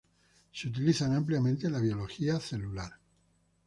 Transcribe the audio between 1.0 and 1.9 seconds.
ampliamente en la